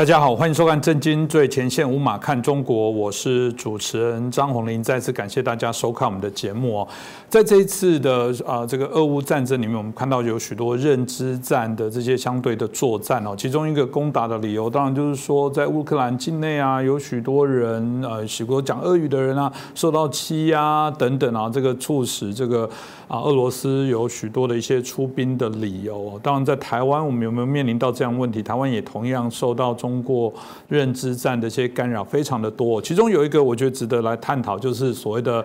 [0.00, 4.82] 大家好，欢迎收看《震惊最前线》，无马看中国，我是主持人张宏林。
[4.82, 6.88] 再次感谢大家收看我们的节目哦。
[7.28, 13.34] 在这一次的啊这个俄乌战争里面，我们看到有许多认知战的这些相对的作战哦。
[13.36, 22.66] 其中一个攻打的理由，当然就是说在乌克兰境内啊，有许多人呃，许多讲俄语的人啊，受到欺压等等啊，这个促使这个
[23.10, 26.16] 啊俄罗斯有许多的一些出兵的理由。
[26.22, 28.40] 当然，在台湾，我们有没有面临到这样问题？
[28.40, 30.32] 台湾也同样受到中国
[30.68, 35.44] 认知战的一些干扰非常的多，其中有一个我觉得值得来探讨，就是所谓的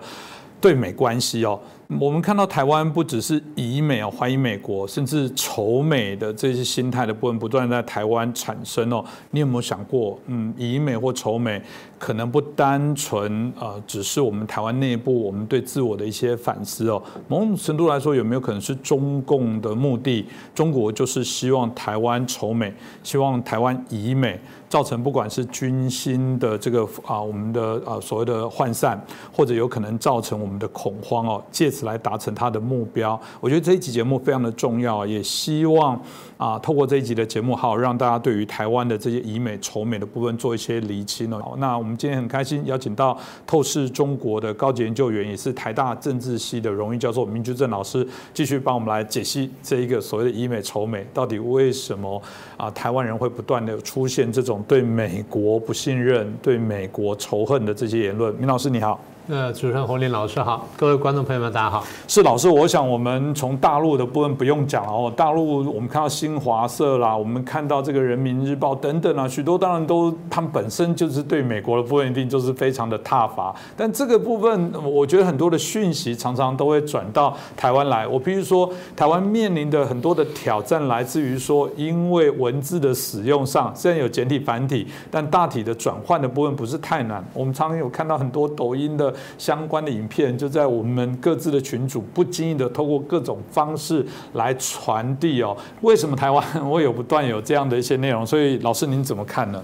[0.60, 1.58] 对美关系哦。
[1.88, 9.04] 我们看到台湾不只是以美哦，怀疑美国，甚至仇美的这些心态的部分不断在台湾产生哦。
[9.30, 11.62] 你有没有想过，嗯，以美或仇美，
[11.96, 17.00] 可能不单纯呃，只是我们台湾内部我们对自我的一些反思哦。
[17.28, 20.26] 某种程度来说，有没有可能是中共的目的？
[20.52, 22.74] 中国就是希望台湾仇美，
[23.04, 24.40] 希望台湾以美。
[24.68, 29.00] 造成不管是军心的这个啊，我们的啊所谓的涣散，
[29.32, 33.20] 或者有可能造成我们的恐慌哦，借来达成他的目标。
[33.40, 36.00] 我觉得这一期节目非常的重要，也希望
[36.36, 41.54] 啊透过这一集的节目，好让大家对于台湾的这些以美仇美的部分做一些厘清哦。
[41.58, 52.20] 那我们今天很开心邀请到透视中国的高级研究员，也是台大政治系的荣誉教授明居正老师，继续帮我们来解析这一个所谓的以美仇美到底为什么
[52.56, 54.62] 啊台湾人会不断的出现这种。
[54.66, 59.00] 对美国不信任、对美国仇恨的这些言论，明老师你好。
[59.28, 61.84] 呃，主持人洪林老师好，各位观众朋友们大家好。
[62.06, 65.12] 是老师，我想我们从大陆的部分不用讲了哦。
[65.16, 73.54] 大陆我们看到新新华社啦，我们看到这个人民日报等等啊，许多当然都他们本身就是对美国的部分一定就是非常的挞伐。
[73.76, 78.04] 但这个部分，我觉得很多的讯息常常都会转到台湾来。
[78.08, 87.24] 我比如说，台湾面临的很多的挑战来自于说，因为文字的使用上，虽然有简体繁体，但大体的转换的部分不是太难。
[87.32, 89.14] 我们常常有看到很多抖音的。
[89.38, 95.56] 相关的影片就在我们各自的群组，不经意的透过各种方式来传递哦。
[95.82, 98.26] 为什么台湾会有不断有这样的一些内容？
[98.26, 99.62] 所以老师您怎么看呢？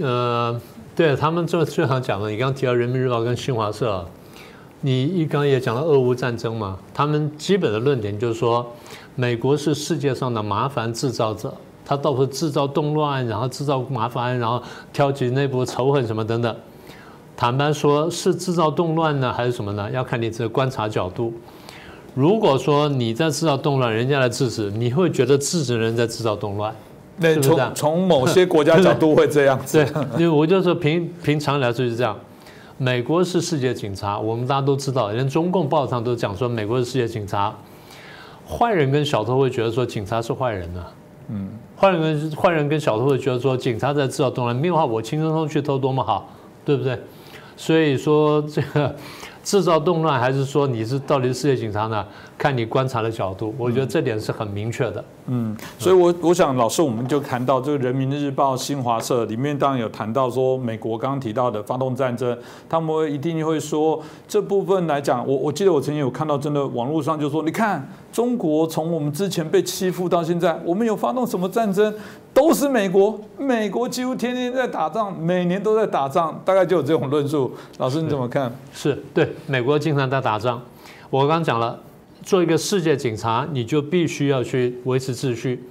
[0.00, 0.60] 呃，
[0.94, 4.06] 对他们最最常讲的，你刚刚提到人民日报跟新华社，
[4.82, 8.64] 你一刚也讲了俄乌战争嘛，他们基本的论点就是说，
[9.16, 11.52] 美国是世界上的麻烦制造者，
[11.84, 14.62] 他到处制造动乱，然后制造麻烦，然后
[14.92, 16.54] 挑起内部仇恨什么等等。
[17.36, 19.90] 坦白说，是制造动乱呢，还是什么呢？
[19.90, 21.32] 要看你这个观察角度。
[22.14, 26.74] 如果说你在制造动乱，人家来制止，你会觉得制止人在制造动乱，
[27.18, 27.40] 那？
[27.40, 29.84] 从从某些国家角度会这样子。
[29.84, 32.16] 对，因为我就说平平常来说是这样。
[32.78, 37.54] 美国是世界警察，我们大家都知道，连中共报上都讲说美国是世界警察。
[38.48, 40.84] 坏人跟小偷会觉得说警察是坏人呢？
[41.28, 46.28] 嗯，坏人跟坏人跟小偷会觉得说警察在制造动乱，没有话我轻松松去偷多么好，
[46.64, 46.98] 对不对？
[47.56, 48.96] 所以说，这个
[49.42, 52.06] 制造动乱，还是说你是到底是世界警察呢？
[52.40, 55.04] 看你观察的角度，我觉得这点是很明确的。
[55.26, 62.34] 嗯，所以，我我想，老师，我们就谈到这个《人民日报》、新华社里面，当然有谈到说，美国刚刚提到的发动战争，
[62.66, 71.94] 他们一定会说这部分来讲，我我记得我曾经有看到，真的网络上就说，你看中国从我们之前被欺负到现在，我们有发动什么战争，
[72.32, 77.52] 都是美国，美国几乎天天在打仗，每年都在打仗，大概就有这种论述。
[77.76, 78.50] 老师你怎么看？
[78.72, 80.62] 是对，美国经常在打仗。
[81.10, 81.78] 我刚讲了。
[82.22, 85.62] 做一个世界警察，你就必须要去维持秩序。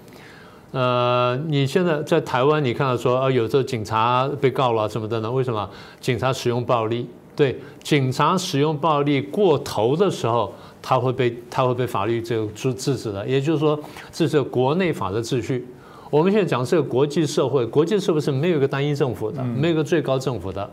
[0.72, 5.32] 呃，你现在在台湾，你看到说啊，有这警察被告了什么的呢？
[5.32, 5.68] 为什么？
[6.00, 13.28] 警察使用暴力，对，警察使用暴力过头的时候，他会被他会被法律这个制制止的。
[13.28, 13.80] 也就是说，
[14.12, 15.68] 这是国内法的秩序。
[16.12, 20.70] 我们现在讲这个国际社会，国际社会是没有一个单一政府的，没有一个最高政府的。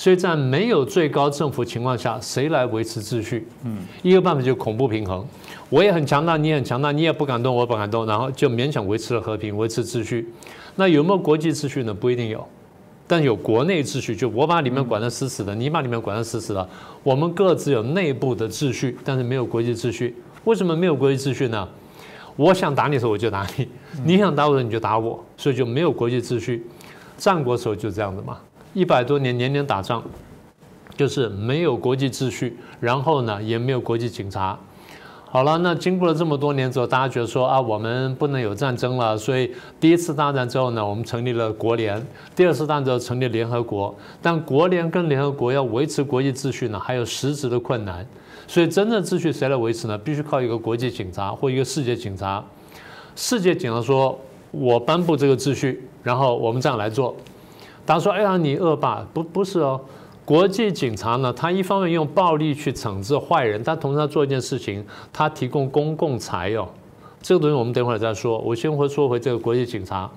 [0.00, 3.46] 所以在没有最高政府情况下，谁来维持秩序？
[3.64, 5.22] 嗯，一个办法就是恐怖平衡。
[5.68, 10.26] 我也很强大，你也很强大，你也不敢动，我不敢动，然后就勉强维持了和平，维持秩序。
[10.76, 11.92] 那有没有国际秩序呢？
[11.92, 12.42] 不一定有，
[13.06, 16.66] 但有国内秩序，就我把里面管得死死的，你把里面管得死死的，
[17.02, 20.16] 我们各自有内部的秩序，但是没有国际秩序。
[20.44, 21.68] 为什么没有国际秩序呢？
[22.36, 23.68] 我想打你的时候我就打你，
[24.02, 26.66] 你想打我的时候你就打我，所以就没有国际秩序。
[27.18, 28.38] 战国时候就这样子嘛。
[28.72, 30.02] 一百多年年年打仗，
[30.96, 34.58] 就是没有国际秩序，然后呢也没有国际警察。
[35.32, 42.00] 好了，那经过了这么多年之后，大家觉得说啊，我们不能有战争了，所以第一次大战之后呢，我们成立了国联；
[42.34, 43.94] 第二次大战之后成立联合国。
[44.20, 48.04] 但国联跟联合国要维持国际秩序呢，还有实质的困难。
[48.48, 49.96] 所以真正秩序谁来维持呢？
[49.96, 52.44] 必须靠一个国际警察或一个世界警察。
[53.14, 54.18] 世界警察说，
[54.50, 55.88] 我颁布这个秩序。
[56.02, 57.14] 然后我们这样来做。
[57.90, 59.80] 大家说，哎呀，你恶霸不不是哦。
[60.24, 66.68] 国际警察呢，他一方面用暴力去惩治坏人，但同时他做一件事情，他提供公共财哦。
[67.20, 68.38] 这个东西我们等会儿再说。
[68.38, 70.08] 我先回说回这个国际警察。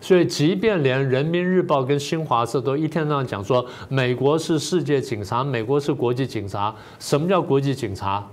[0.00, 6.72] 所以，即便连人民日报跟新华社都一天到晚讲说，美国是世界警察，美国是国际警察。
[7.00, 8.24] 什么叫国际警察？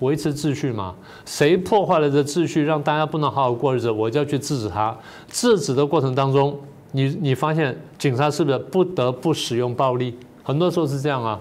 [0.00, 0.92] 维持秩序嘛？
[1.24, 4.96] 谁破坏了这秩序，让大家不能好好过日子，我就要去制止他。
[5.30, 6.58] 制止的过程当中，
[6.92, 10.16] 你你发现警察是不是不得不使用暴力？
[10.42, 11.38] 很多时候是这样啊。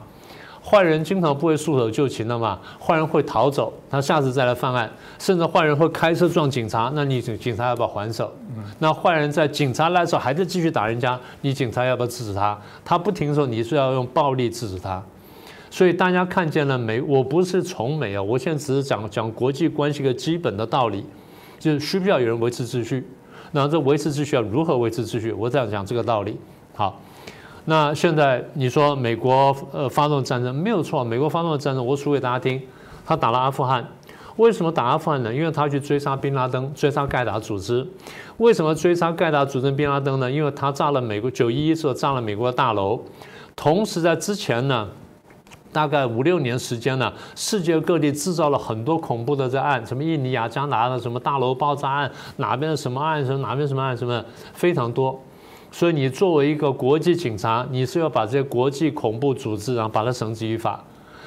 [0.61, 8.29] 坏人经常不会束手就擒的嘛，坏人会逃走，他下次再来犯案，甚至坏人会开车撞警察，那你警警察要不要还手？
[8.79, 12.59] 那坏人在警察来的时候还在继续打人家，你警察要不要制止他？
[12.83, 15.01] 他不停的时候，你是要用暴力制止他。
[15.69, 16.99] 所以大家看见了没？
[16.99, 21.05] 我不是崇美啊，我现在只是讲讲国际关系一个基本的道理，
[21.57, 23.07] 就是需不需要有人维持秩序？
[23.57, 25.31] 那这维持秩序要如何维持秩序？
[25.31, 26.37] 我这样讲这个道理。
[26.75, 26.99] 好。
[27.69, 32.61] 那现在你说美国呃发动战争没有错，美国发动战争，我说给大家听，
[33.05, 33.85] 他打了阿富汗，
[34.37, 35.33] 为什么打阿富汗呢？
[35.33, 37.85] 因为他去追杀宾拉登，追杀盖达组织。
[38.37, 40.31] 为什么追杀盖达组织宾拉登呢？
[40.31, 43.01] 因为他炸了美国九一一时候炸了美国的大楼，
[43.53, 44.87] 同时在之前呢，
[45.77, 55.21] 大概五六年时间呢，世界各地制造了很多恐怖的这案，什么印尼雅加达的什么大楼爆炸案，哪边的什么案什么哪边什么案什么非常多。
[55.71, 60.83] 所以你作为一个国际警察，你是要把这些国际恐怖组织，然后把它绳之以法。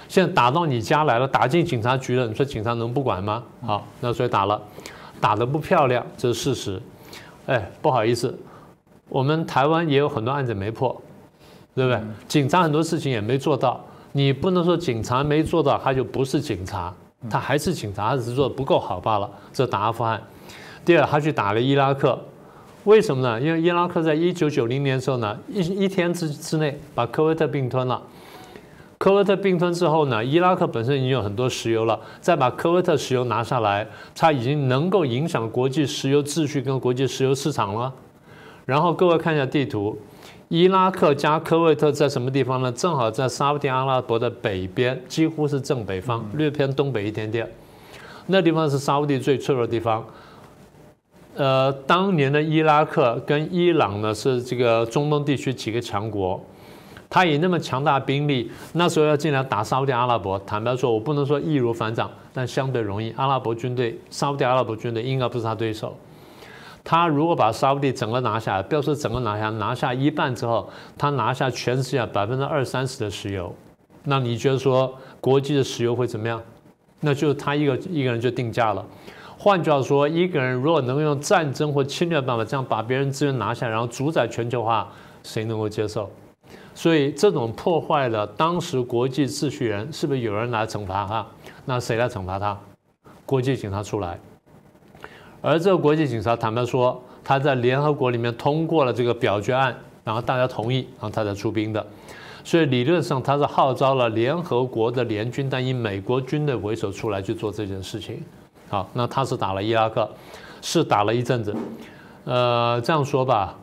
[0.08, 3.44] 现在打到你家来了，打进警察局了，你说警察能不管吗？
[3.64, 4.60] 好，那所以打了，
[5.20, 6.82] 打得不漂亮，这是事实。
[7.46, 8.36] 哎，不好意思，
[9.08, 11.00] 我们台湾也有很多案子没破，
[11.76, 12.02] 对不对？
[12.26, 13.80] 警察很多事情也没做到，
[14.12, 16.92] 你不能说警察没做到，他就不是警察，
[17.28, 19.30] 他还是警察，只是做的不够好罢了。
[19.52, 20.20] 这打阿富汗，
[20.84, 22.18] 第二他去打了伊拉克。
[22.84, 23.40] 为什么呢？
[23.40, 28.00] 因为伊拉克在一九九零年的时候呢，一一天之之内把科威特并吞了。
[28.96, 37.92] 科威特并吞之后呢，伊拉克本身已经有很多石油了，再把科威特石油拿下来，它已经能够影响国际石油秩序跟国际石油市场了。
[38.64, 39.98] 然后各位看一下地图，
[40.50, 42.72] 伊拉克加科威特在什么地方呢？
[42.72, 47.48] 正好在沙特阿拉伯的北边，几乎是正北方，略偏东北一点点。
[48.26, 50.04] 那地方是沙地最脆弱的地方。
[51.36, 56.44] 呃，当年的伊拉克跟伊朗呢是这个中东地区几个强国，
[57.08, 63.12] 他以那么强大兵力，那时候要进来打沙特阿拉伯，坦白说，我不能说易如反掌，但相对容易。
[63.16, 65.96] 阿拉伯军队，沙特阿拉伯军队应该不是他对手。
[66.82, 73.54] 他如果把沙特整个拿下，不要说整个拿下，拿下一半之后，他拿下全世界百分之二三十的石油，
[74.04, 76.42] 那你觉得说国际的石油会怎么样？
[77.00, 78.84] 那就他一个一个人就定价了。
[79.38, 84.86] 换句话说，一个人如果能用战争或侵略办法这样把别人资源拿下，然后主宰全球化，
[85.22, 86.10] 谁能够接受？
[86.74, 91.26] 所以这种破坏了当时国际秩序人，是不是有人来惩罚他？
[91.64, 92.58] 那谁来惩罚他？
[93.24, 94.18] 国际警察出来。
[95.42, 101.84] 而这个国际警察坦白说，他在联合国里面通过了这个表决案，然后大家同意，然后他才出兵的。
[102.42, 108.22] 所以理论上他是号召了联合国的联军，但以美国军队为首出来去做这件事情。
[108.68, 110.08] 好，那他是打了伊拉克，
[110.62, 111.54] 是打了一阵子，
[112.24, 113.54] 呃，这样说吧，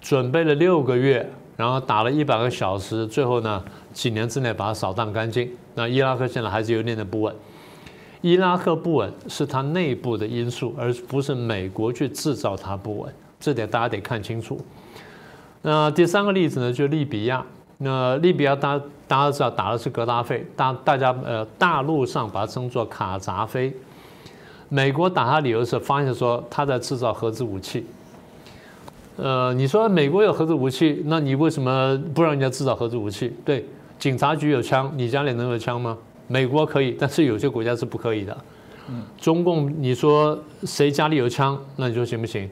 [0.00, 3.62] 准备了六个月，然后打了一百个小时，最后呢，
[3.92, 5.50] 几年之内把它扫荡干净。
[5.74, 7.34] 那伊拉克现在还是有点点不稳，
[8.22, 14.58] 伊拉克不稳是它内部的因素，而不是美国去制造它不稳，这点大家得看清楚。
[15.60, 17.44] 那第三个例子呢，就利比亚。
[17.78, 23.74] 那利比亚大大家都知道打的是格达费，大大家呃大陆上把它称作卡扎菲。
[24.68, 27.84] 美国打他理由是发现说他在制造核子武器。
[29.16, 33.34] 呃，你说美国有核子武器，那你为什么不让人家制造核子武器？
[33.44, 33.66] 对，
[33.98, 35.98] 警察局有枪，你家里能有枪吗？
[36.28, 38.36] 美国可以，但是有些国家是不可以的。
[39.18, 42.48] 中共，你说谁家里有枪，那你说行不行？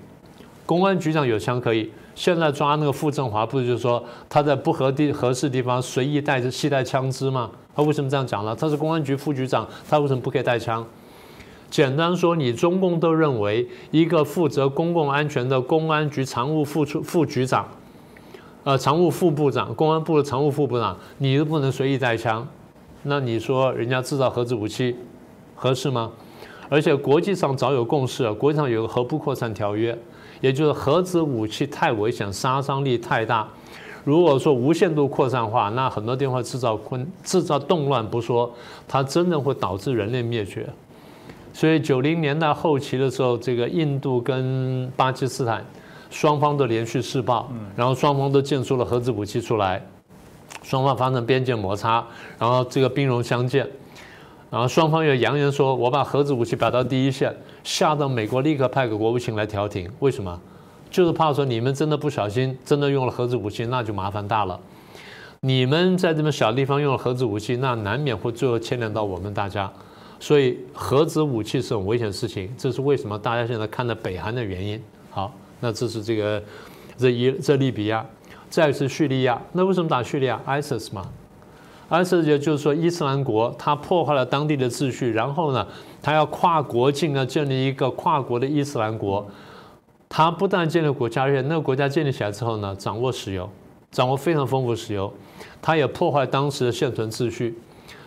[0.64, 7.50] 公安局长有枪可以，现在抓那个傅政华，不是就是说他在不合地合适地方随意带着携带枪支吗？
[7.74, 8.54] 他为什么这样讲呢？
[8.54, 10.86] 他是公安局副局长，他为什么不可以带枪？
[11.68, 17.68] 简单说，你中共都认为一个负责公共安全的公安局常务副处副局长，
[18.64, 22.46] 呃，常务副部长，公安部的常务副部长，你都不能随意带枪，
[23.02, 24.96] 那你说人家制造核子武器
[25.54, 26.10] 合适吗？
[26.68, 29.96] 而且国际上早有共识啊，国际上有个核不扩散条约，
[30.40, 33.48] 也就是核子武器太危险，杀伤力太大，
[34.04, 38.52] 如果说无限度扩散化，那很多地方制造困制造动乱不说，
[38.86, 40.68] 它真的会导致人类灭绝。
[41.52, 45.64] 所以九零年代后期的时候，这个印度跟巴基斯坦
[46.08, 49.84] 双方都连续试爆，然后双方都建出了核子武器出来，
[50.62, 52.04] 双方发生边界摩擦，
[52.38, 53.68] 然后这个兵戎相见，
[54.50, 60.40] 然后双方又扬言说：“我把核子武器摆到第一线，吓到美国立刻派个国务卿来调停。”为什么？
[60.90, 64.58] 就是怕说你们真的不小心，真的用了核子武器，那就麻烦大了。
[65.42, 69.70] 你们在这么小地方用了核子武器，那难免会最后牵连到我们大家。
[70.18, 74.82] 所以核子武器是很危险的事情，这是为什么大家现在看到北韩的原因。
[75.10, 76.42] 好，那这是这个
[76.96, 78.04] 这伊这利比亚，
[78.50, 79.40] 再是叙利亚。
[79.52, 81.06] 那为什么打叙利亚？ISIS 嘛
[81.88, 85.66] ，ISIS 也就是说伊斯兰国，它破坏了当地的秩序，然后呢，
[86.02, 89.26] 它要跨国境啊，建立一个跨国的伊斯兰国。
[90.12, 93.48] 它不但建立国家，而且那个国家建立起来之后呢，掌握石油，
[93.92, 95.12] 掌握非常丰富石油，
[95.62, 97.56] 它也破坏当时的现存秩序，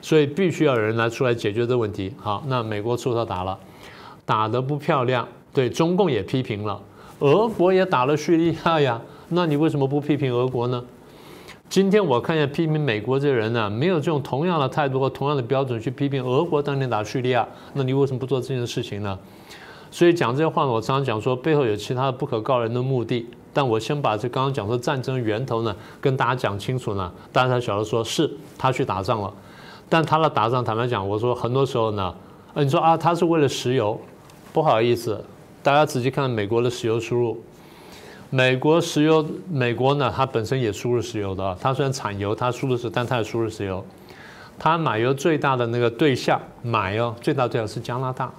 [0.02, 2.14] 所以必须要有人来出来解决这个问题。
[2.18, 3.58] 好，那美国出手打了，
[4.26, 6.78] 打得不漂亮，对中共也批评了，
[7.20, 9.02] 俄国也打了叙利亚呀，
[9.34, 10.84] 那你为什么不批评俄国呢？
[11.70, 19.18] 今天我看见批评美国这些人呢，没有这种同样的态度和同样的标准去批评俄国当年打叙利亚，那你为什么不做这件事情呢？
[19.90, 23.28] 所以讲这些话呢，我常常讲说背后有其他的不可告人的目的。
[23.56, 29.32] 但我先把这刚刚讲说战争源头呢，跟大家讲清楚呢，大家才晓得说是他去打仗了。
[29.88, 32.14] 但他的打仗，坦白讲，我说很多时候呢，
[32.56, 34.00] 你说啊，他是为了石油，
[34.52, 35.24] 不好意思，
[35.62, 37.44] 大家仔细看美国的石油输入，
[38.36, 43.86] 美国石油，美国呢，它本身也输入石油的，它虽然产油，它输入是，但它也输入石油。
[44.58, 48.34] 它买油最大的那个对象，买油最大对象是加拿大。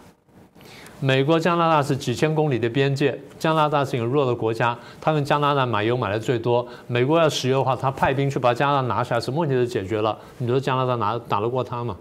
[0.98, 6.66] 美国、加拿大是几千公里的边界，加拿大是一个弱的国家，他跟加拿大买油买的最多。
[6.88, 10.18] 美国要石油的话，他派兵去把加拿大拿下，什么问题都解决了。
[10.38, 11.96] 你说加拿大拿打得过他吗？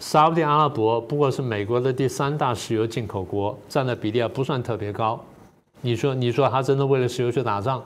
[0.00, 5.24] 沙特阿拉伯不过是美国的第三大石油进口国，占的比例啊不算特别高。
[5.86, 7.80] 你说，你说他真的为了石油去打仗？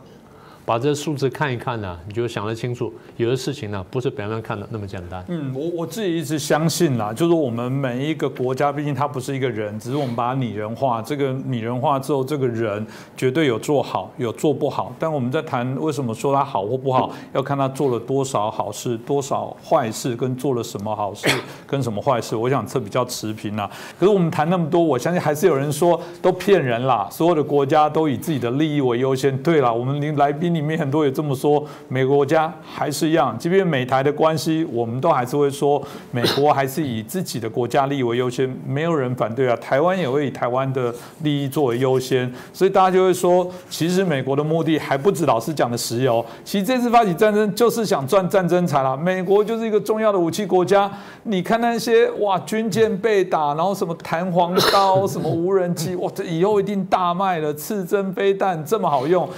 [0.64, 5.24] 把这数字看一看呢，你就想得清楚，有的事情呢不是表面看的那么简单。
[5.28, 11.00] 嗯，我我自己一直相信啦，就是我们每一个国家，毕竟它不是一个人，只是我们把它拟人化。
[11.00, 12.86] 这个拟人化之后，这个人
[13.16, 14.92] 绝对有做好，有做不好。
[14.98, 21.26] 但我们在谈为什么说他好或不好，要看他做了多少好事，多少坏事，跟做了什么好事，
[21.66, 22.36] 跟什么坏事。
[22.36, 23.68] 我想这比较持平啦。
[23.98, 29.36] 可是我们谈那么多，我相信还是有人说都骗人啦，所有的国家都以自己的利益为优先。
[29.42, 30.49] 对了，我们来宾。
[30.54, 39.56] 里面很多也这么说，美国家还是一样，即便美台的关系，我们都还是会说，美国还是以自己的国家利益为优先，没有人反对啊。
[39.56, 48.96] 台湾也会以台湾的利益作为优先，所以大家就会说，其实美国的目的还不止老师讲的石油，其实这次发起战争就是想赚战争财了。
[48.96, 50.90] 美国就是一个重要的武器国家，
[51.24, 59.28] 你看那些哇军舰被打，然后什么弹簧刀，什么无人机，哇这以后一定大卖了，刺针飞弹这么好用。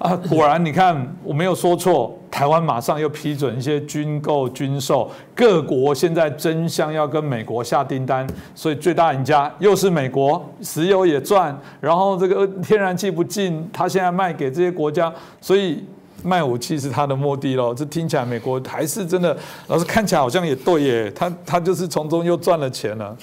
[0.00, 15.84] 啊，果然你看我没有说错，台湾马上又批准一些军购军售，各国现在争相要跟美国下订单，所以最大赢家又是美国，石油也赚，然后这个天然气不进，他现在卖给这些国家，所以
[16.24, 17.74] 卖武器是他的目的喽。
[17.74, 23.14] 这听起来美国还是真的，老师看起来好像也对耶，他他就是从中又赚了钱了。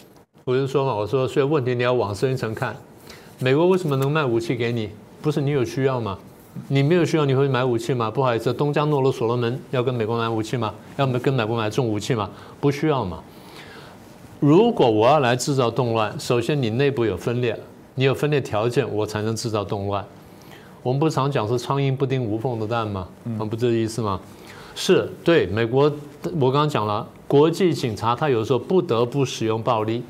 [0.45, 2.75] 我就说嘛，我说所以问题你要往深一层看，
[3.39, 4.91] 美国为什么能卖武器给你？
[5.23, 6.15] 不是你有需要吗？
[6.67, 8.09] 你没有需要，你会买武器吗？
[8.09, 10.73] 不好意思，东江诺罗所罗门要跟美国买武器吗？
[10.97, 12.29] 要跟美国买重武器吗？
[12.59, 13.19] 不需要嘛。
[14.39, 17.59] 如果我要来制造动乱，首先你内部有分裂，
[17.95, 20.05] 你有分裂条件，我才能制造动乱。
[20.83, 23.07] 我们不常讲说苍蝇不叮无缝的蛋吗？
[23.25, 24.19] 嗯，不这意思吗？
[24.75, 25.91] 是对美国，
[26.39, 30.03] 我刚刚讲了，国际警察他有时候不得不使用暴力，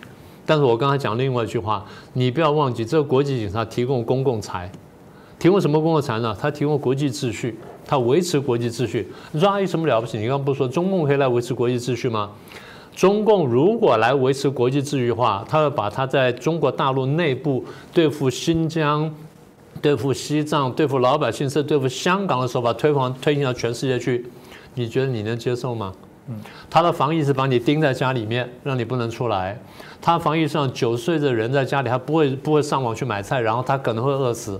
[0.46, 4.70] 但是我刚才讲另外一句话，你不要忘记，这个国际警察提供公共财。
[5.40, 6.36] 提供什么工作产呢？
[6.40, 9.12] 他提供国际秩序，他维持国际秩序。
[9.32, 10.18] 你说阿有什么了不起？
[10.18, 12.32] 你刚刚不是说中共可以来维持国际秩序吗？
[12.96, 17.64] 中共如果来维持国际秩序的话，他会把他在中国大陆内部
[17.94, 19.14] 对付新疆、
[19.80, 24.26] 对付西藏、对付老百姓，甚至对付香港的手法推广推进到全世界去，
[24.74, 25.94] 你觉得你能接受吗？
[26.30, 26.36] 嗯，
[26.70, 29.58] 他的防疫是把你盯在家里面，让你不能出来。
[30.02, 34.60] 他防疫上九岁的人在家里，他不会不会上网去买菜，然后他可能会饿死。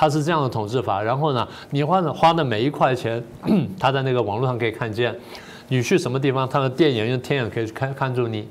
[0.00, 3.20] 他是这样的统治法，然后呢，你花的花的每一块钱，
[3.80, 5.12] 他在那个网络上可以看见，
[5.66, 8.46] 你去什么地方，他的电影用天眼可以看看住你，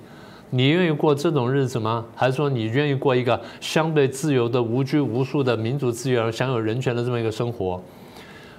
[0.49, 2.03] 你愿意过这种日子吗？
[2.13, 7.81] 还是说你愿意过一个相对自由的、无拘无束的民主自由而享有人权的这么一个生活？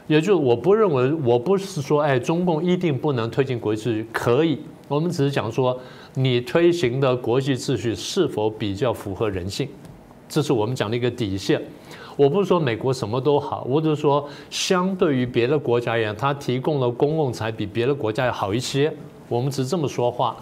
[0.06, 5.78] 也就我不认为，我不是说，哎，中共一定不能推进国际秩序，可以，我们只是讲说，
[6.14, 9.68] 你推行的国际秩序是否比较符合人性，
[10.26, 11.60] 这是我们讲的一个底线。
[12.18, 18.92] 我不是说美国什么都好，我只是说相对于别的国家而言，它提供的公共财比别的国家要好一些。
[19.28, 20.36] 我们只是这么说话，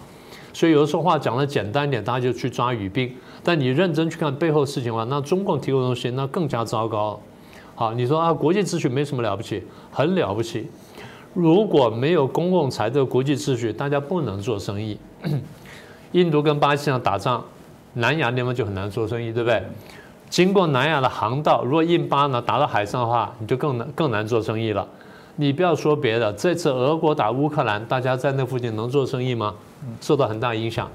[0.54, 3.14] 所以有的时候话讲的简单一点，大家就去抓语病。
[3.44, 7.20] 但你认真去看背后事情的话，那中共提供的东西那更加糟糕。
[7.74, 10.66] 好，你说啊，国际秩序没什么了不起，很了不起。
[11.34, 14.98] 如果没有公共财的国际秩序，大家不能做生意。
[16.12, 17.44] 印度跟巴基斯坦打仗，
[17.92, 19.62] 南亚那边就很难做生意，对不对？
[20.28, 24.86] 经过南亚的航道，如果印巴呢打到海上的话，你就更难更难做生意了。
[25.36, 29.54] 你不要说别的，这次俄国打乌克兰，大家在那附近能做生意吗？
[30.00, 30.90] 受到很大影响。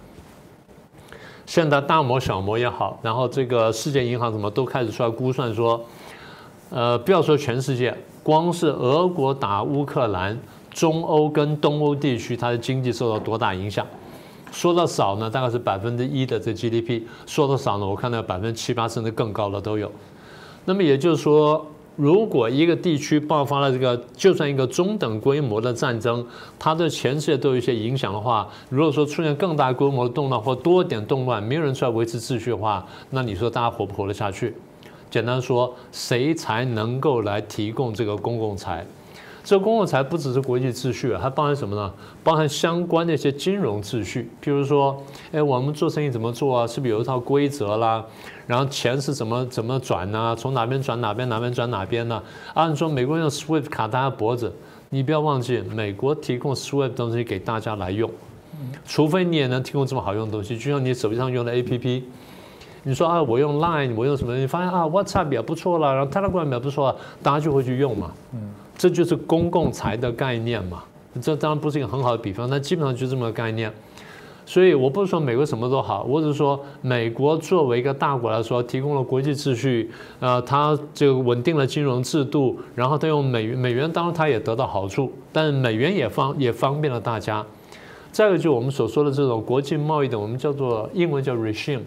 [1.46, 5.80] 现在大摩小摩也好，然后这个世界银行什么都开始出来估算说，
[6.70, 10.38] 呃，不要说全世界，光是俄国打乌克兰，
[10.72, 13.86] 中欧跟东欧地区它的经济受到多大影响？
[14.52, 19.92] 说的少呢，大概是百分之一的这 GDP；说的少呢，我看到百分之七八甚至更高的都有。
[20.66, 21.66] 那么也就是说。
[21.98, 26.26] 如果一个地区爆发了这个，就算一个中等规模的战争，
[26.58, 34.56] 它对全世界都有一些影响的话，如果说出现更大规模的动乱或多点动乱，没有人出来维持秩序的话，那你说大家活不活得下去？
[35.12, 38.88] 简单说，谁才能够来提供这个公共财？
[39.44, 41.92] 这公共财不只是国际秩序，还包含什么呢？
[42.24, 46.68] 包含相关的一些金融秩序，譬如说，哎，我们做生意怎么做啊？
[46.68, 48.06] 是不是有一套规则啦？
[48.46, 50.36] 然后钱是怎么怎么转呢？
[50.38, 52.22] 从哪边转哪边，哪边转哪边呢？
[52.54, 54.54] 按说美国用 SWIFT 卡大家脖子，
[54.90, 58.10] 你不要忘记，美国提供 SWIFT 东西给大家来用，
[58.86, 62.04] 除非你也能提供这么好用的东西，就像你手机上用的 APP，
[62.84, 64.36] 你说啊，我用 Line，我用什么？
[64.38, 68.12] 你发现啊，WhatsApp 也不错啦，然后 Telegram 也不错，大家就会去用嘛。
[68.34, 68.40] 嗯。
[68.82, 70.82] 这就是公共财的概念嘛？
[71.22, 73.72] 这当然不是一个很好的比方，但基本上就这么个概念。
[74.44, 87.46] 所以我不是说美国什么都好，我只是说美国作为一个大国来说，提供了国际秩序，呃，它就稳定了金融制度，然后它用美元，美元当然它也得到好处，但美元也方也方便了大家。
[88.12, 91.82] 再一个就我们所说的这种国际贸易的，我们叫做英文叫 regime。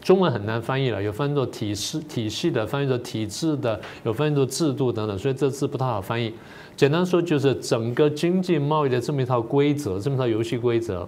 [0.00, 6.32] 中文很难翻译了，有翻译作体系、体系的，翻译作体制的，有翻译作制度等等，所以这字不太好翻译。
[6.76, 11.06] 简单说就是整个经济贸易的这么一套规则，这么一套游戏规则，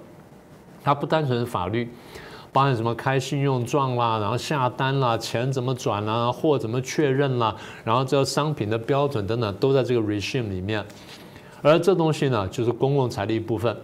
[0.82, 1.88] 它不单纯是法律，
[2.52, 10.84] 包含什么开信用状啦，然后下单啦，钱怎么转啦，货怎么确认啦，然后这商品的标准等等，都在这个 regime 里面。
[11.62, 13.74] 而这东西呢，就是公共财力一部分。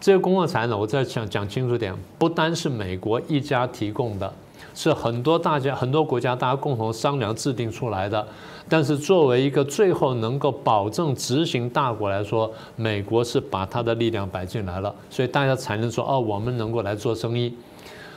[0.00, 4.32] 这个公共财呢，我再想讲清楚点，不单是美国一家提供的。
[4.76, 8.24] 是很多大家很多国家大家共同商量制定出来的，
[8.68, 17.54] 但是作为一个最后能够保证执行大国来说，美国是把它的力量摆进来了，所以大家才能说哦，我们能够来做生意。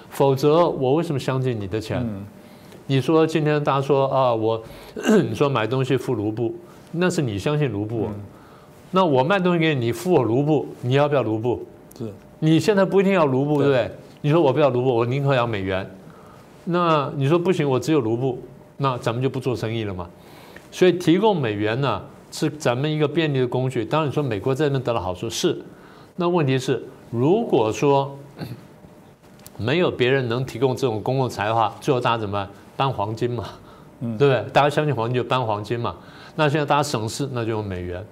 [0.09, 2.05] 否则我为什么相信你的钱？
[2.87, 4.61] 你说今天大家说啊，我
[5.29, 6.53] 你说买东西付卢布，
[6.91, 8.09] 那是你相信卢布，
[8.91, 11.65] 那我卖东西给你，你付我卢布，你要不要卢布？
[11.97, 13.91] 是，你现在不一定要卢布，对不对？
[14.21, 15.89] 你说我不要卢布，我宁可要美元。
[16.71, 18.39] 那你说不行，我只有卢布，
[18.77, 20.07] 那咱们就不做生意了嘛。
[20.71, 21.99] 所以提供美元呢，
[22.31, 23.83] 是咱们一个便利的工具。
[23.83, 25.59] 当然你说美国在那得了好处是，
[26.15, 28.15] 那问题是如果说
[29.57, 32.47] 没有别人能提供这种公共财的话，最后大家怎么办？
[32.77, 33.45] 搬黄金嘛，
[33.99, 34.45] 对不对？
[34.53, 35.95] 大家相信黄金就搬黄金嘛。
[36.35, 38.05] 那现在大家省事，那就用美元。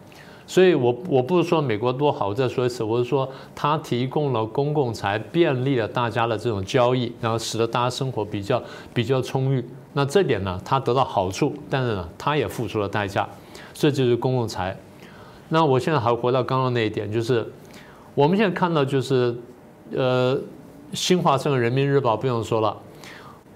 [0.49, 9.63] 所以，我我不是说美国多好，我再说一次，我是说它提供了公共财，便利了大家的这种交易，然后使得大家生活比较比较充裕。
[9.91, 13.27] 那这点呢，它得到好处，但是呢，它也付出了代价。
[13.73, 14.75] 这就是公共财。
[15.49, 17.45] 那我现在还回到刚刚那一点，就是
[18.15, 19.35] 我们现在看到就是，
[19.93, 20.39] 呃，
[20.93, 22.75] 新华社、人民日报不用说了。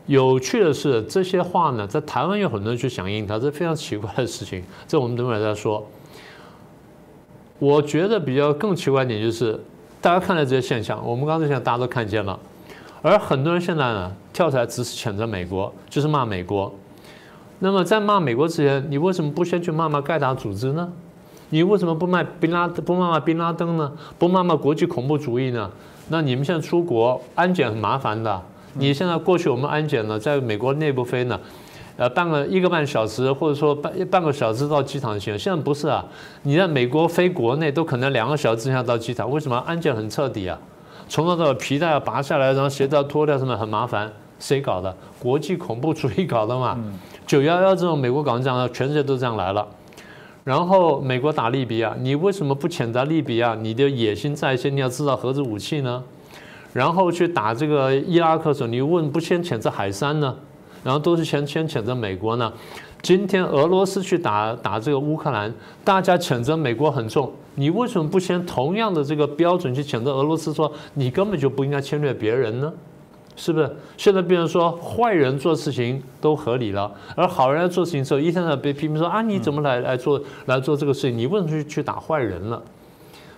[0.08, 4.62] 有趣的是，这些话呢，在台湾有很多人去响应它，这非常奇怪的事情。
[4.88, 5.86] 这我们等会儿再说。
[7.62, 9.60] 我觉得比较更奇怪一点就是，
[10.02, 12.39] 大家看到这些现象，我们刚才讲大家都看见了，
[13.04, 16.74] 而很多人现在呢跳出来只是谴责美国，就是骂美国。
[17.60, 20.91] 那么在骂美国之前，你为什么不先去骂骂盖达组织呢？
[21.52, 23.91] 你为什么不骂宾拉不骂骂宾拉登呢？
[24.17, 25.69] 不骂骂国际恐怖主义呢？
[26.10, 28.41] 那你们现在出国安检很麻烦的，
[28.74, 31.39] 你现在过去我们安检呢，在美国内部飞呢。
[32.02, 35.38] 呃，半个一个半小时，或者说半半个小时到机场就行。
[35.38, 36.04] 现在不是啊，
[36.42, 39.30] 你在美国飞国内都可能两个小时之下到机场。
[39.30, 39.56] 为什么？
[39.68, 40.58] 安检很彻底啊，
[41.08, 44.12] 从头到尾皮带要拔下来，然后鞋子要脱掉，什么很麻烦。
[44.40, 44.92] 谁搞的？
[45.20, 46.76] 国际恐怖主义搞的嘛。
[47.28, 49.68] 九幺幺这种美国搞成这样，全世界都这样来了。
[50.44, 53.54] 然后美国打利比亚，你为什么不谴责利比亚？
[53.54, 56.04] 你的野心在先，你要制造核子武器呢？
[56.74, 60.36] 然后去打这个伊拉克时候，你问不先谴责海山呢？
[60.84, 62.52] 然后都是先先谴责美国呢，
[63.02, 70.54] 今天俄罗斯去打打这个乌克兰，大家谴责美国很重，你为什么不先同样的这个标准去谴责俄罗斯？
[70.54, 72.72] 说你根本就不应该侵略别人呢？
[73.36, 73.76] 是不是？
[73.98, 81.17] 现在别人说坏人做事情都合理了，而好人做事情之后，一天到晚被批评说啊，你怎么来来做来做这个事情？
[81.17, 82.62] 你为什么去去打坏人了？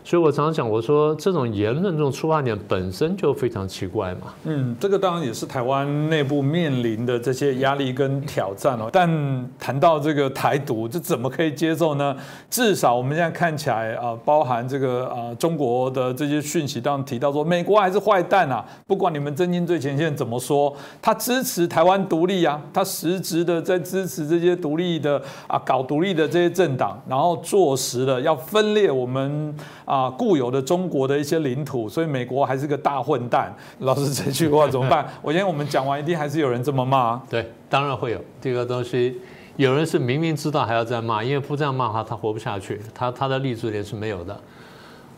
[0.05, 4.33] 所以我常常讲，我说这种言论、这种出发点本身就非常奇怪嘛。
[4.43, 8.89] 嗯，这个当然也是台湾内部面临的这些压力跟挑战哦。
[8.91, 9.09] 但
[9.57, 12.15] 谈到这个台独，这怎么可以接受呢？
[12.49, 29.55] 至少我们现在看起来啊，包含这个啊中国的这些讯息当中提到说，美国还是坏蛋啊，不管你们真金最前线怎么说，他支持台湾独立啊，他实质的在支持这些独立的啊搞独立的这些政党，然后坐实了要分裂我们。
[29.85, 33.53] 啊，固有的中国的一些领土，所以美国还是个大混蛋。
[33.79, 35.07] 老师这句话怎么办？
[35.21, 37.21] 我今天我们讲完，一定还是有人这么骂。
[37.29, 39.19] 对，当然会有这个东西，
[39.55, 44.39] 有人是明明知道还要再骂，因为不这样骂他，他活不下去，他他的立足点是没有的。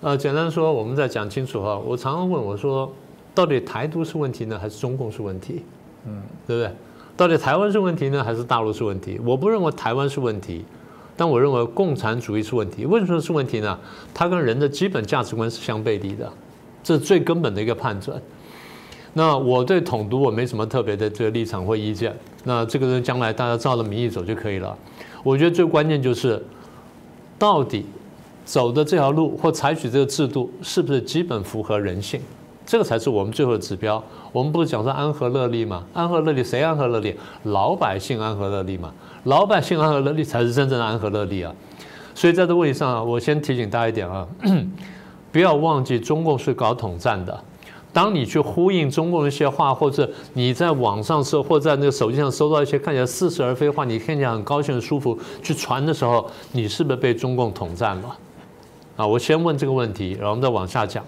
[0.01, 1.78] 呃，简单说，我们再讲清楚哈。
[1.78, 2.91] 我常常问我说，
[3.34, 5.63] 到底台独是问题呢，还是中共是问题？
[6.06, 6.71] 嗯，对不对？
[7.17, 9.19] 到底台湾是问题呢，还是大陆是问题？
[9.23, 10.65] 我不认为台湾是问题。
[11.17, 13.80] 但我认为共产主义是问题，为什么是问题呢？
[14.13, 16.32] 它跟人的基本价值观是相背离的，
[16.84, 18.21] 这是最根本的一个判断。
[19.13, 24.78] 那我对统独我没什么特别的这个立场或意见，那这个人将来大家照着民意走就可以了。
[25.23, 26.43] 我觉得最关键就是，
[27.39, 27.86] 到底
[28.43, 32.19] 走的这条路或采取这个制度是不是基本符合人性，
[32.65, 34.04] 这个才是我们最后的指标。
[34.32, 35.84] 我们不是讲说安和乐利吗？
[35.93, 37.15] 安和乐利谁安和乐利？
[37.43, 38.91] 老百姓安和乐利嘛。
[39.25, 41.54] 老百姓安和乐利才是真正的安和乐利啊！
[42.13, 44.28] 所以在这问题上啊，我先提醒大家一点啊，
[45.32, 47.38] 不要忘记中共是搞统战的。
[47.91, 58.17] 当你去呼应中共的一些话，或者你在网上搜或在那个手机上搜到一些看起来似是而非的话，你听起来很高兴、很舒服，去传的时候，你是不是被中共统战了？
[58.97, 61.04] 啊，我先问这个问题，然后我们再往下讲。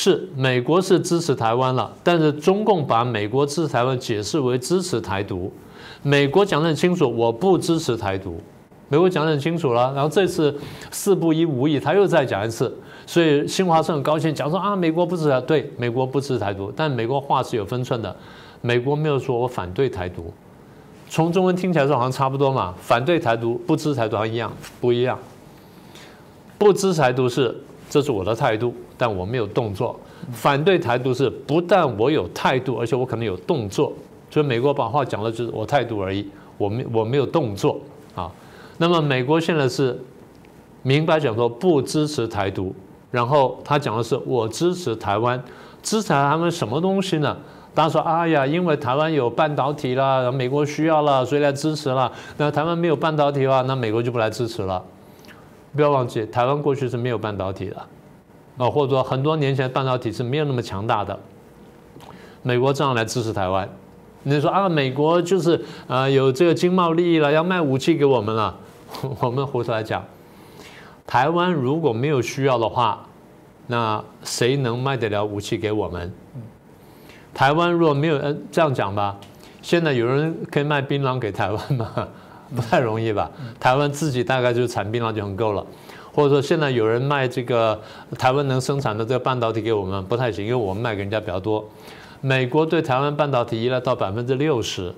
[0.00, 5.52] 是美国是支持台湾了，但是中共把美国支持台湾解释为支持台独。
[6.04, 8.40] 美国讲得很清楚，我不支持台独。
[8.88, 10.56] 美国讲得很清楚了，然后这次
[10.92, 12.72] 四不一无意，他又再讲一次，
[13.06, 18.14] 所以新华社很高兴，讲说啊，美国不支持，对，美国不支持台独，但美国话是有分寸的，
[18.60, 20.32] 美国没有说我反对台独，
[21.08, 25.18] 从中文听起来说好像差不多嘛，反对台独，不支持台独一样，不一样，
[26.56, 29.98] 不支持台独是这是我的态度，但我没有动作，
[30.32, 33.92] 反对台独是不但我有态度，而且我可能有动作。
[34.30, 37.80] 所以美国把话讲了，就是我态度而已，我没我没有动作
[38.14, 38.30] 啊。
[38.76, 39.98] 那么美国现在是
[40.82, 42.74] 明白讲说不支持台独，
[43.10, 45.42] 然后他讲的是我支持台湾，
[45.82, 47.36] 支持他们什么东西呢？
[47.74, 52.12] 大家说哎呀，因为台湾有半导体啦，美国需要了，所以来支持了。
[52.36, 54.82] 那台湾没有半导体的话，那美国就不来支持了。
[55.74, 57.76] 不要忘记，台湾过去是没有半导体的
[58.58, 61.18] 啊，或者说很多年前半导体是没有那么强大的，
[62.42, 63.68] 美国这样来支持台湾。
[64.24, 68.54] 你说啊，美国就是啊有这个经贸利益了，要卖武器给我们了。
[69.20, 70.04] 我们回头来讲，
[71.06, 73.06] 台湾如果没有需要的话，
[73.66, 76.12] 那谁能卖得了武器给我们？
[77.34, 78.18] 台湾如果没有，
[78.50, 79.16] 这样讲吧，
[79.62, 82.08] 现在有人可以卖槟榔给台湾吗？
[82.56, 83.30] 不太容易吧。
[83.60, 85.64] 台湾自己大概就产槟榔就很够了，
[86.18, 87.80] 或者说现在有人卖这个
[88.18, 91.64] 台湾能生产的这个半导体给我们，不太行，因为我们卖给人家比较多。
[92.20, 94.92] 美国对台湾半导体依赖到百分之六十，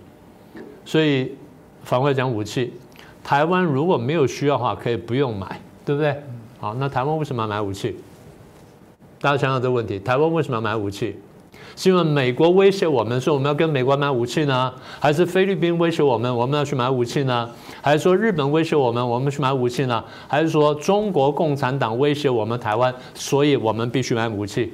[0.82, 1.34] 所以
[1.82, 2.72] 反过来讲武器，
[3.22, 6.22] 台湾如果没有需要的话，可以不用买，对不对？
[6.58, 7.98] 好，那台湾为什么要买武器？
[9.20, 11.18] 大家想想这个问题：台湾为什么要买武器？
[11.76, 14.72] 是因为美国威胁我们，说我们要跟美国买武器呢？
[14.98, 17.48] 还是菲律宾威胁我们，我们要去买武器呢？
[17.82, 20.04] 还是说日本威胁我们，我们去买武器呢？
[20.28, 24.72] 还是说中国共产党威胁我们台湾，所以我们必须买武器？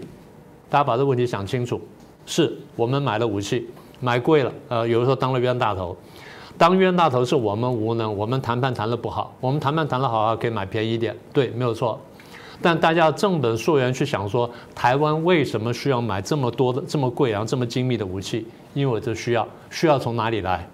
[0.69, 1.81] 大家把这个问题想清楚。
[2.29, 3.69] 是我们买了武器，
[4.01, 5.97] 买贵了，呃，有的时候当了冤大头，
[6.59, 12.01] 当冤大头是我们无能，我们谈判谈的不好，我们谈判谈的好啊，可以买便宜一点，对，没有错。
[12.63, 18.47] 但大家要正本溯源去想说，台湾为什么需要买这么多的、这么贵然后这么精密的武器？
[18.75, 20.69] 因为这需要，需要从哪里来？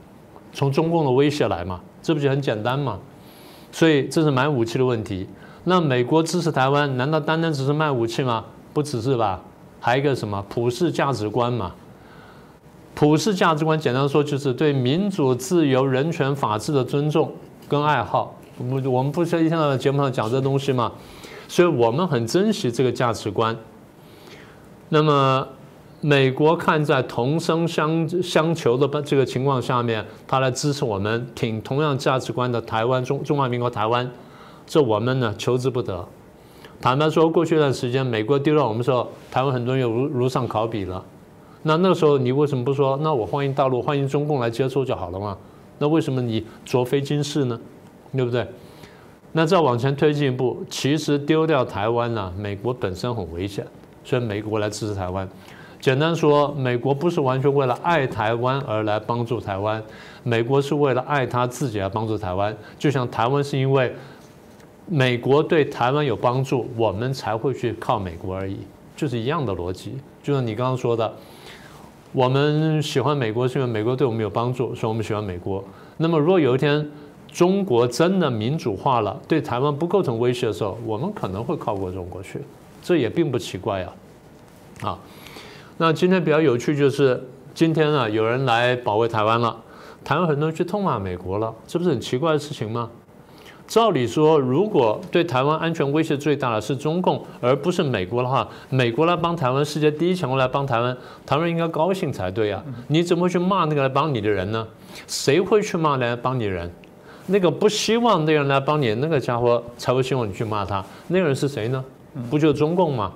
[0.53, 2.99] 从中共的威胁来嘛，这不就很简单嘛？
[3.71, 5.27] 所以这是买武器的问题。
[5.65, 8.45] 那美国支持台湾，难道单单只是卖武器吗？
[8.73, 9.41] 不只是吧？
[9.81, 11.73] 还有一个什么普世价值观嘛？
[12.95, 17.33] 普世价值观简单说就是对民主、自由、人权、法治的尊重
[17.67, 18.35] 跟爱好。
[18.59, 20.93] 我们我们不是一天到晚节目上讲这东西嘛？
[21.53, 23.55] 所以我们很珍惜这个价值观。
[24.89, 25.47] 那么
[26.01, 34.11] 美国看在同声相相求的这个情况下面，他来支持我们挺同样价值观的台湾中中华民国台湾，
[34.67, 36.03] 这我们呢求之不得。
[36.81, 41.05] 坦白说，过去一段时间，美国丢到我们时候，台湾很多人又如如上考比了。
[41.65, 42.99] 那那时候你为什么不说？
[43.03, 45.37] 那我欢迎大陆，欢迎中共来接收就好了嘛？
[45.79, 47.61] 那为什么你卓非金事呢？
[48.17, 48.49] 对不对？
[49.33, 53.67] 那再往前推进一步，其实丢掉台湾呢，美国本身很危险，
[54.05, 55.27] 所以美国来支持台湾。
[55.81, 59.83] 简单说，美国不是完全为了爱台湾而来帮助台湾，
[60.23, 62.57] 美国是为了爱他自己而帮助台湾。
[62.79, 63.93] 就像台湾是因为
[64.87, 68.59] 美国对台湾有帮助，我们才会去靠美国而已，
[68.95, 69.97] 就是一样的逻辑。
[70.23, 71.13] 就像你刚刚说的，
[72.13, 75.65] 我们喜欢美国是因为美国对我们有帮助，所以我们喜欢美国。
[75.97, 76.89] 那么如果有一天，
[77.33, 82.41] 中国真的民主化了，对台湾不构成威胁的时候，我们可能会靠过中国去，
[82.83, 83.89] 这也并不奇怪呀。
[84.83, 84.99] 啊，
[85.79, 89.57] 那今天比较有趣就是，今天呢有人来保卫台湾了，
[90.05, 92.91] 台湾很多人去痛骂美国了，这不是很奇怪的事情吗？
[93.67, 102.63] 照理说，如果对台湾安全威胁最大的是中共，而不是美国的话，美国来帮台湾，世界第一强国来帮台湾，台湾应该高兴才对呀。
[102.89, 104.67] 你怎么会去骂那个来帮你的人呢？
[105.07, 106.71] 谁会去骂来帮你的人？
[107.27, 110.85] 那个不希望那个人来帮你，那个家伙才会希望你去骂他。
[111.09, 111.85] 那个人是谁呢？
[112.29, 113.13] 不就是中共吗？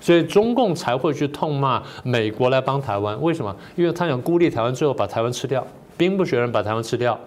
[0.00, 3.20] 所以中共才会去痛骂美国来帮台湾。
[3.20, 3.54] 为什么？
[3.74, 5.66] 因为他想孤立台湾，最后把台湾吃掉。
[5.96, 7.18] 兵不血刃把台湾吃掉。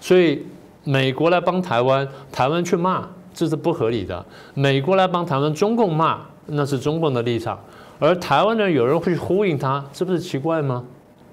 [0.00, 0.44] 所以
[0.84, 4.24] 美国来帮台湾，台湾去骂，这是不合理的。
[4.52, 7.58] 美国来帮台湾，中共骂，那是中共的立场。
[7.98, 10.84] 而台湾呢，有人会去呼应他，这不是奇怪吗？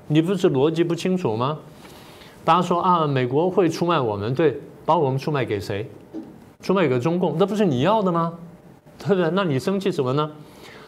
[0.08, 1.58] 你不是逻辑不清楚吗？
[2.44, 5.90] 大家说啊，美国会出卖我们，对，把我们出卖给谁？
[6.62, 8.34] 出卖给中共，那不是你要的吗？
[9.00, 9.30] 对不对？
[9.32, 10.30] 那你生气什么呢？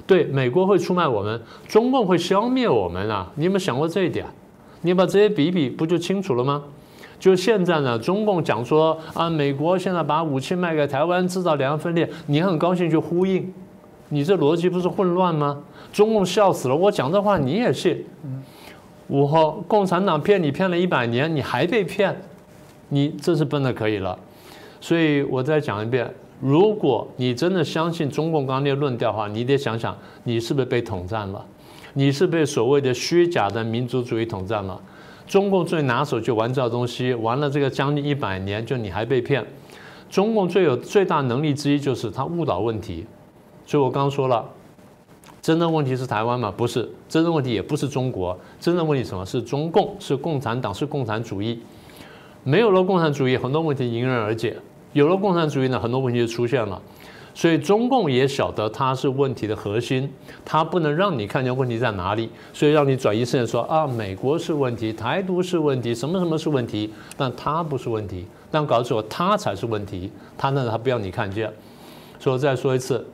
[0.06, 3.32] 对，美国会出卖我们，中共会消灭我们啊！
[3.36, 4.26] 你有没有想过这一点？
[4.82, 6.64] 你把这些比比，不就清楚了吗？
[7.20, 13.54] 就现在呢，中共讲说啊，美国现在把武器卖给台湾，制造两岸分裂，你很高兴去呼应，
[14.10, 15.64] 你这逻辑不是混乱吗？
[15.94, 18.06] 中共笑死了，我讲这话你也信？
[19.08, 22.16] 我共产党骗你骗了一百年，你还被骗，
[22.90, 24.18] 你这是笨的可以了。
[24.80, 31.46] 所以我再讲一遍，如果你真的相信中共刚那论调的话，你得想想，你是不是被统战了？
[31.94, 34.82] 你是被所谓的虚假的民族主义统战了？
[35.28, 39.46] 中共最拿手就玩这东西，玩了这个将近一百年，就你还被骗。
[40.10, 43.06] 中共最有最大能力之一就是他误导问题。
[43.66, 44.50] 所以我刚说了。
[45.44, 46.52] 真正问题是台湾吗？
[46.56, 51.60] 不是，真正问题也不是中国，真正问题什么是中共，是共产党，是共产主义。
[52.46, 54.54] 没有了共产主义，很多问题迎刃而解；
[54.94, 56.82] 有了共产主义呢，很多问题就出现了。
[57.36, 60.10] 所以中共也晓得它是问题的核心，
[60.46, 71.52] 它不能让你看见问题在哪里，所以让你转移视线说啊，美国是问题，台独是问题，什么什么是问题，但它不是问题，但搞错，它才是问题，它呢，它不要你看见。
[72.18, 73.06] 所以再说一次。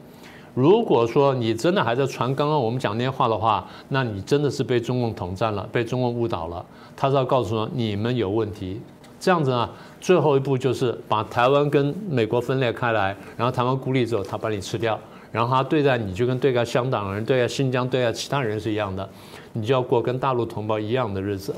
[0.56, 6.66] 如果说你真的还在传刚刚我们讲那些话的话，那你真的是被中共统战了，被中共误导了。
[6.98, 8.82] 他是要告诉说你们有问题，
[9.20, 9.70] 这样子呢，
[10.02, 15.00] 最后一步就是把台湾跟美国分裂开来，然后台湾孤立之后，他把你吃掉，
[15.32, 19.08] 然后他对待你就跟对待香港人、对待新疆、对待其他人是一样的，
[19.54, 21.56] 你就要过跟大陆同胞一样的日子，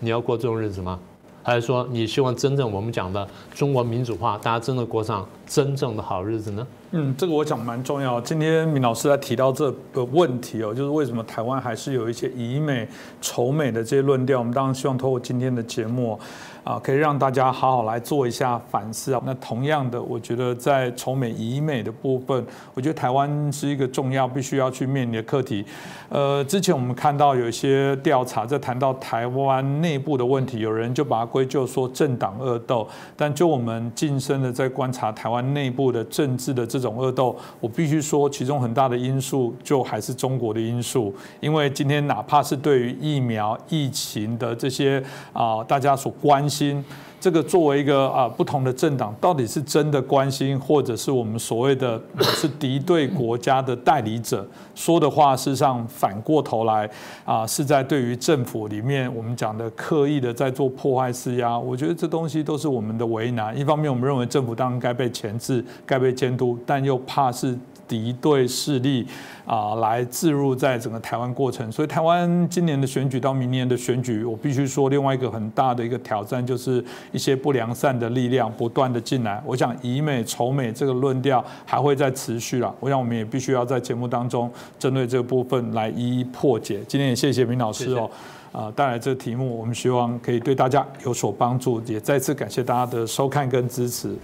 [0.00, 0.98] 你要过这种日子吗？
[1.42, 6.66] 还是说你希望真正我们讲的中国民主化，大家真的过上真正的好日子呢？
[6.92, 8.20] 嗯，这个我讲蛮重要。
[8.20, 12.86] 今天明老师在提到这个问题哦，就是为什么台湾还是有一些以美
[13.20, 14.38] 仇美的这些论调？
[14.40, 16.18] 我们当然希望通过今天的节目。
[16.64, 19.22] 啊，可以让大家好好来做一下反思啊。
[19.24, 22.44] 那同样的，我觉得在从美以美的部分，
[22.74, 25.64] 我觉得台湾是一个重要必须要去面临的课题。
[26.08, 32.86] 呃，之前我们看到有一些调查在谈到台湾内部的问题，有人就把它归咎说政党恶斗。
[33.16, 41.14] 但就我们近身的在观察台湾内部的政治的这种恶斗，我必须说，其中很大的因素就还是中国的因素。
[41.38, 46.84] 因为今天哪怕是对于疫苗、疫情的这些啊，大家所关心
[47.20, 56.88] 这个作为一个啊不同的政党，到底是真的关心，或者是我们所谓的是敌对国家的代理者说的话，事实上反过头来
[57.26, 61.58] 啊是在对于政府里面我们讲的刻意的在做破坏施压。
[61.58, 63.56] 我觉得这东西都是我们的为难。
[63.56, 67.54] 一方面，我们认为政府当然该被钳制、该被监督，但又怕是。
[67.90, 69.04] 敌对势力
[69.44, 76.80] 啊，来置入在整个台湾过程，所以台湾今年的选举到明年的选举，我必须说另外一个很大的一个挑战，就是
[77.12, 79.42] 一些不良善的力量不断的进来。
[79.44, 82.74] 我想以美仇美这个论调还会再持续了。
[82.80, 86.80] 我想我们也必须要在节目当中针对这个部分来一一破解。
[86.86, 88.10] 今天也谢谢明老师哦，
[88.52, 91.80] 啊带来这个题目，我们希望可以对大家有所帮助。
[91.86, 94.14] 也再次感谢大家的收看跟支持。